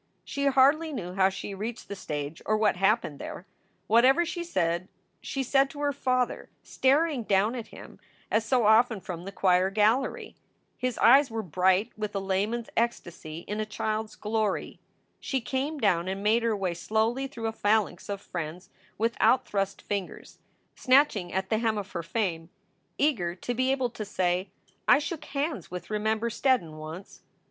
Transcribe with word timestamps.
She 0.25 0.47
hardly 0.47 0.91
knew 0.91 1.13
how 1.13 1.29
she 1.29 1.53
reached 1.53 1.87
the 1.87 1.95
stage 1.95 2.41
or 2.47 2.57
what 2.57 2.75
happened 2.75 3.19
there. 3.19 3.45
Whatever 3.85 4.25
she 4.25 4.43
said, 4.43 4.87
she 5.21 5.43
said 5.43 5.69
to 5.69 5.79
her 5.81 5.93
father, 5.93 6.49
staring 6.63 7.21
down 7.21 7.53
at 7.53 7.67
him 7.67 7.99
as 8.31 8.43
so 8.43 8.65
often 8.65 8.99
from 8.99 9.25
the 9.25 9.31
choir 9.31 9.69
gallery. 9.69 10.35
His 10.75 10.97
eyes 10.97 11.29
were 11.29 11.43
bright 11.43 11.91
with 11.95 12.15
a 12.15 12.19
layman 12.19 12.61
s 12.61 12.69
ecstasy 12.75 13.41
in 13.47 13.59
a 13.59 13.63
child 13.67 14.07
s 14.07 14.15
glory. 14.15 14.79
She 15.19 15.39
came 15.39 15.77
down 15.77 16.07
and 16.07 16.23
made 16.23 16.41
her 16.41 16.57
way 16.57 16.73
slowly 16.73 17.27
through 17.27 17.45
a 17.45 17.51
phalanx 17.51 18.09
of 18.09 18.21
friends 18.21 18.71
with 18.97 19.15
out 19.19 19.45
thrust 19.45 19.83
fingers, 19.83 20.39
snatching 20.75 21.31
at 21.31 21.49
* 21.49 21.49
the 21.51 21.59
hem 21.59 21.77
of 21.77 21.91
her 21.91 22.01
fame, 22.01 22.49
eager 22.97 23.35
to 23.35 23.53
be 23.53 23.69
able 23.71 23.91
to 23.91 24.03
say," 24.03 24.49
I 24.87 24.97
shook 24.97 25.25
hands 25.25 25.69
with 25.69 25.91
Remember 25.91 26.31
Steddon 26.31 26.79
once." 26.79 27.21